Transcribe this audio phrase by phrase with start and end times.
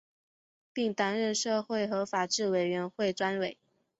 [0.73, 3.59] 并担任社会和法制委员会专委。